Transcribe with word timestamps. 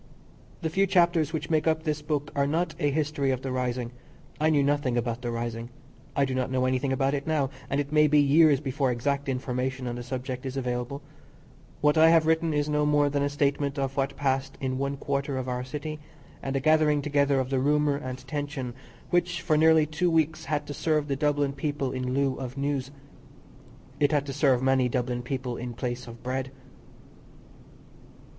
The 0.63 0.69
few 0.71 0.87
chapters 0.87 1.31
which 1.31 1.51
make 1.51 1.67
up 1.67 1.83
this 1.83 2.01
book 2.01 2.31
are 2.35 2.47
not 2.47 2.73
a 2.79 2.89
history 2.89 3.29
of 3.29 3.43
the 3.43 3.51
rising. 3.51 3.91
I 4.39 4.49
knew 4.49 4.63
nothing 4.63 4.97
about 4.97 5.21
the 5.21 5.29
rising. 5.29 5.69
I 6.15 6.25
do 6.25 6.33
not 6.33 6.49
know 6.49 6.65
anything 6.65 6.91
about 6.91 7.13
it 7.13 7.27
now, 7.27 7.51
and 7.69 7.79
it 7.79 7.91
may 7.91 8.07
be 8.07 8.19
years 8.19 8.59
before 8.59 8.89
exact 8.91 9.29
information 9.29 9.85
on 9.85 9.93
the 9.97 10.01
subject 10.01 10.43
is 10.43 10.57
available. 10.57 11.03
What 11.81 11.99
I 11.99 12.09
have 12.09 12.25
written 12.25 12.51
is 12.51 12.67
no 12.67 12.83
more 12.83 13.11
than 13.11 13.21
a 13.21 13.29
statement 13.29 13.77
of 13.77 13.95
what 13.95 14.15
passed 14.17 14.57
in 14.59 14.79
one 14.79 14.97
quarter 14.97 15.37
of 15.37 15.47
our 15.47 15.63
city, 15.63 15.99
and 16.41 16.55
a 16.55 16.59
gathering 16.59 17.03
together 17.03 17.39
of 17.39 17.51
the 17.51 17.59
rumour 17.59 17.95
and 17.97 18.17
tension 18.27 18.73
which 19.11 19.39
for 19.41 19.55
nearly 19.55 19.85
two 19.85 20.09
weeks 20.09 20.45
had 20.45 20.65
to 20.65 20.73
serve 20.73 21.09
the 21.09 21.15
Dublin 21.15 21.53
people 21.53 21.91
in 21.91 22.15
lieu 22.15 22.37
of 22.39 22.57
news. 22.57 22.89
It 23.99 24.11
had 24.11 24.25
to 24.25 24.33
serve 24.33 24.63
many 24.63 24.89
Dublin 24.89 25.21
people 25.21 25.57
in 25.57 25.75
place 25.75 26.07
of 26.07 26.23
bread. 26.23 26.49